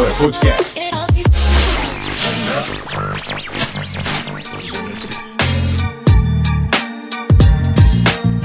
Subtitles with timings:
[0.00, 0.80] Sunflower Podcast.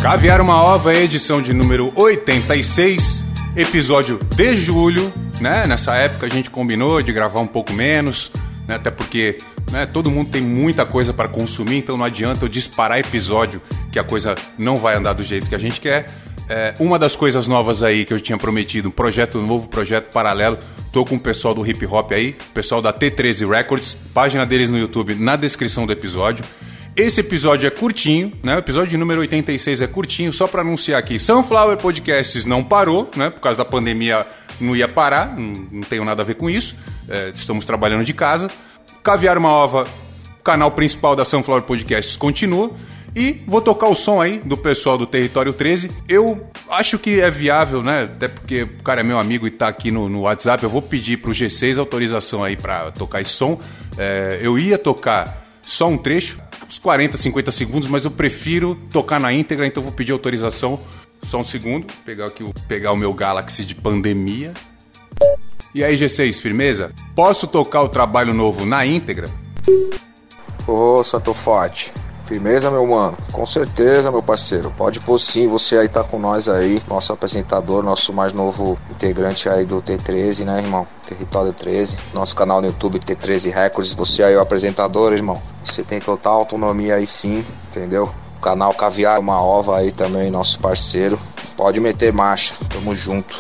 [0.02, 3.24] Caviar uma ova, edição de número 86,
[3.56, 5.66] episódio de julho, né?
[5.66, 8.32] Nessa época a gente combinou de gravar um pouco menos,
[8.68, 8.76] né?
[8.76, 9.38] Até porque
[9.72, 13.62] né, todo mundo tem muita coisa para consumir, então não adianta eu disparar episódio
[13.92, 16.08] que a coisa não vai andar do jeito que a gente quer.
[16.48, 20.60] É, uma das coisas novas aí que eu tinha prometido, um projeto novo, projeto paralelo.
[20.96, 24.78] Tô com o pessoal do hip hop aí, pessoal da T13 Records, página deles no
[24.78, 26.46] YouTube na descrição do episódio.
[26.96, 28.56] Esse episódio é curtinho, né?
[28.56, 31.20] O episódio número 86 é curtinho, só para anunciar aqui.
[31.20, 33.30] Sunflower Podcasts não parou, né?
[33.30, 34.26] Por causa da pandemia
[34.58, 36.78] não ia parar, não, não tenho nada a ver com isso.
[37.10, 38.50] É, estamos trabalhando de casa.
[39.04, 39.86] Caviar uma Ova,
[40.46, 42.72] canal principal da Sunflower Podcasts, continua.
[43.16, 45.90] E vou tocar o som aí do pessoal do Território 13.
[46.08, 48.04] Eu acho que é viável, né?
[48.04, 50.62] Até porque o cara é meu amigo e tá aqui no, no WhatsApp.
[50.62, 53.58] Eu vou pedir pro G6 autorização aí para tocar esse som.
[53.98, 59.20] É, eu ia tocar só um trecho, uns 40, 50 segundos, mas eu prefiro tocar
[59.20, 60.78] na íntegra, então vou pedir autorização.
[61.24, 64.54] Só um segundo, pegar aqui o, pegar o meu Galaxy de pandemia.
[65.74, 66.92] E aí, G6, firmeza?
[67.16, 69.28] Posso tocar o trabalho novo na íntegra?
[70.68, 71.94] Ô, Santo Forte.
[72.26, 73.16] Firmeza, meu mano?
[73.32, 74.72] Com certeza, meu parceiro.
[74.76, 79.48] Pode pôr sim, você aí tá com nós aí, nosso apresentador, nosso mais novo integrante
[79.48, 80.88] aí do T13, né, irmão?
[81.08, 83.94] Território 13, nosso canal no YouTube T13 Records.
[83.94, 85.40] Você aí, o apresentador, irmão.
[85.64, 88.10] Você tem total autonomia aí sim, entendeu?
[88.42, 91.20] Canal Caviar, uma ova aí também, nosso parceiro.
[91.56, 93.38] Pode meter marcha, tamo junto.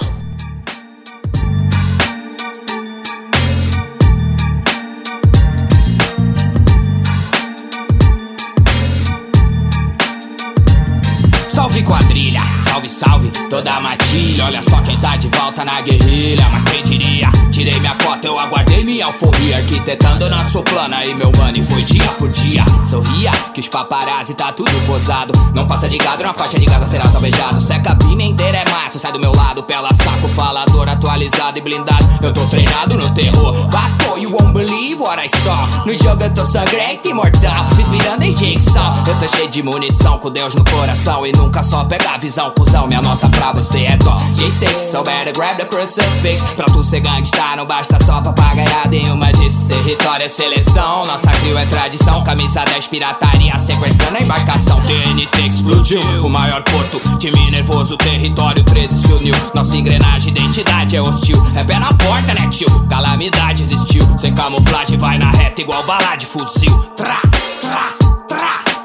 [11.85, 14.45] Quadrilha, salve, salve toda a matilha.
[14.45, 16.45] Olha só quem tá de volta na guerrilha.
[16.51, 17.29] Mas quem diria?
[17.51, 19.57] Tirei minha cota, eu aguardei minha alforria.
[19.57, 21.57] Arquitetando nosso plano aí, meu mano.
[21.57, 22.65] E foi dia por dia.
[22.83, 25.33] Sorria que os paparazzi tá tudo posado.
[25.53, 27.61] Não passa de gado na faixa de gado, será salvejado.
[27.61, 29.63] Se a cabine inteira é mato, sai do meu lado.
[29.63, 32.05] Pela saco, falador atualizado e blindado.
[32.21, 33.69] Eu tô treinado no terror.
[34.15, 35.85] Bato, you won't believe what I saw.
[35.85, 37.67] No jogo eu tô sangrento e imortal.
[37.79, 39.03] Inspirando em Jigsaw.
[39.07, 41.25] Eu tô cheio de munição, com Deus no coração.
[41.25, 42.87] E nunca só pega a visão, cuzão.
[42.87, 44.17] Minha nota pra você é dó.
[44.35, 46.43] J6, so better grab the crucifix.
[46.55, 49.67] Pra tu ser gangsta, não basta só papagaiada em uma disso.
[49.67, 52.23] Território é seleção, nossa crio é tradição.
[52.23, 54.81] Camisa 10, pirataria, sequestrando a embarcação.
[54.81, 57.01] TNT explodiu, o maior porto.
[57.17, 59.35] Time nervoso, território 13 se uniu.
[59.53, 61.41] Nossa engrenagem, identidade é hostil.
[61.55, 62.67] É pé na porta, né, tio?
[62.87, 64.04] Calamidade existiu.
[64.17, 66.77] Sem camuflagem, vai na reta igual bala de fuzil.
[66.95, 67.21] Tra,
[67.61, 68.04] tra.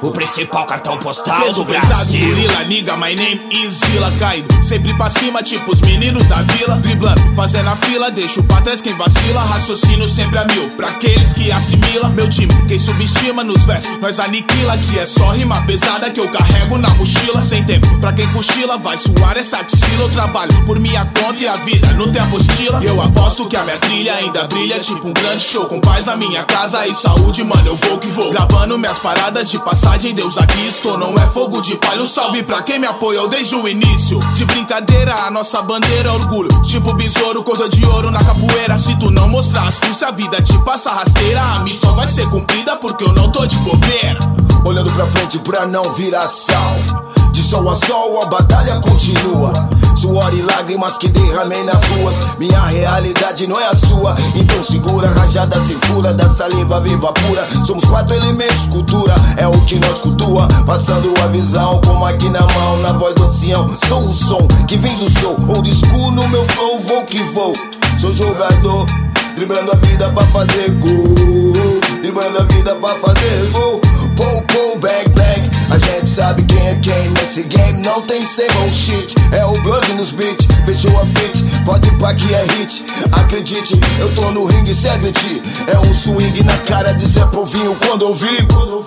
[0.01, 2.27] O principal cartão postal Peso do pesado, Brasil.
[2.27, 6.75] gorila, nigga, my name is Zilla Caído, sempre pra cima, tipo os meninos da vila.
[6.77, 9.43] Driblando, fazendo a fila, deixo pra trás quem vacila.
[9.43, 12.09] Raciocínio sempre a mil, pra aqueles que assimila.
[12.09, 14.75] Meu time, quem subestima nos versos, nós aniquila.
[14.77, 17.39] Que é só rima pesada que eu carrego na mochila.
[17.39, 20.01] Sem tempo, pra quem cochila, vai suar essa axila.
[20.01, 22.83] Eu trabalho por minha conta e a vida não tem apostila.
[22.83, 26.15] Eu aposto que a minha trilha ainda brilha Tipo um grande show, com paz na
[26.15, 29.59] minha casa e saúde Mano, eu vou que vou, gravando minhas paradas de
[29.91, 33.27] passagem Deus aqui estou, não é fogo de palha Um salve pra quem me apoiou
[33.27, 34.19] desde o início.
[34.33, 36.49] De brincadeira, a nossa bandeira é orgulho.
[36.63, 38.77] Tipo besouro, corda de ouro na capoeira.
[38.77, 41.41] Se tu não mostrar astúcia, a vida te passa rasteira.
[41.41, 44.19] A missão vai ser cumprida porque eu não tô de bobeira.
[44.63, 47.10] Olhando pra frente pra não virar sal.
[47.51, 49.51] Sol a sol a batalha continua.
[49.97, 52.37] Suor e lágrimas que derramei nas ruas.
[52.39, 54.15] Minha realidade não é a sua.
[54.33, 57.45] Então segura, rajada sem fura, da saliva viva pura.
[57.65, 60.47] Somos quatro elementos, cultura é o que nós cultua.
[60.65, 63.69] Passando a visão, como aqui na mão, na voz do ancião.
[63.85, 65.35] Sou o som que vem do sol.
[65.49, 67.51] Old school no meu flow, vou que vou.
[67.99, 68.85] Sou jogador,
[69.35, 71.51] driblando a vida pra fazer gol.
[72.01, 73.40] Driblando a vida pra fazer
[77.83, 79.15] Não tem sem shit.
[79.31, 80.47] É o blood nos beats.
[80.65, 81.43] Fechou a fit.
[81.65, 82.85] Pode pá que é hit.
[83.11, 85.41] Acredite, eu tô no ringue se.
[85.67, 88.47] É um swing na cara de Zé Povinho quando ouvi.
[88.47, 88.85] Quando.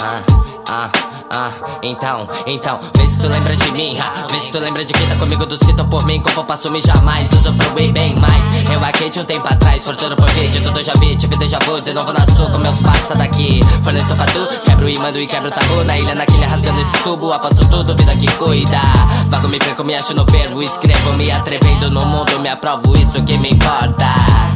[0.00, 0.22] Ah,
[0.68, 0.90] ah,
[1.30, 1.50] ah,
[1.82, 5.06] então, então, vê se tu lembra de mim, ha, vê se tu lembra de quem
[5.06, 8.44] tá comigo, dos que tão por mim, como eu passo me jamais, usufruí bem mais.
[8.70, 11.80] Eu aqui de um tempo atrás, fortuna por vídeo, tudo já vi, tive déjà vu,
[11.80, 13.60] de novo na sua, com meus passa daqui.
[13.82, 17.32] Forneço pra tu, quebro e mando e quebro tabu, na ilha, naquele rasgando esse tubo,
[17.32, 18.80] aposto tudo, vida que cuida.
[19.28, 23.22] Vago, me perco, me acho no verbo, escrevo, me atrevendo no mundo, me aprovo, isso
[23.24, 24.55] que me importa.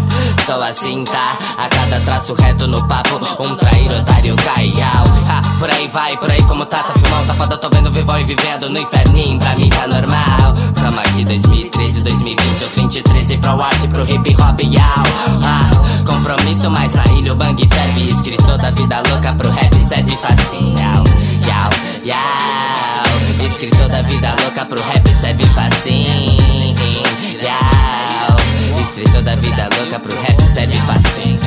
[0.50, 1.38] Sou assim, tá?
[1.58, 5.04] A cada traço reto no papo, um traíra, otário, caial.
[5.28, 8.18] Ha, por aí vai, por aí como tá, tá filmão, tá foda, tô vendo vivão
[8.18, 10.56] e vivendo no inferninho, pra mim tá normal.
[10.74, 15.04] Tamo aqui 2013, de 2020 aos 23 e pro arte, pro hip hop, yau.
[15.44, 15.70] Ah,
[16.04, 18.10] compromisso mais na ilha, o bang ferve.
[18.10, 20.76] Escritor da vida louca pro rap, serve facinho.
[20.80, 21.70] Yau,
[22.04, 23.46] yau.
[23.46, 26.74] Escritor da vida louca pro rap, serve facinho.
[27.40, 28.80] Yau.
[28.80, 30.29] Escritor da vida louca pro rap,
[30.60, 31.40] serve facinho.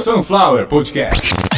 [0.00, 1.57] Sunflower Podcast.